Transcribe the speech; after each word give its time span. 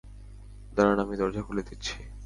দাঁড়ান, 0.75 0.97
আমি 0.99 1.15
দরজা 1.17 1.41
খুলে 1.41 1.63
দিচ্ছি। 1.63 1.95